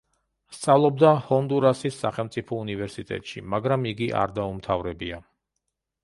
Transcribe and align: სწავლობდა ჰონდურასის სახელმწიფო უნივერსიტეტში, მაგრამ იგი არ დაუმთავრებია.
სწავლობდა 0.59 1.09
ჰონდურასის 1.25 1.99
სახელმწიფო 2.05 2.57
უნივერსიტეტში, 2.65 3.43
მაგრამ 3.55 3.85
იგი 3.91 4.07
არ 4.23 4.33
დაუმთავრებია. 4.39 5.21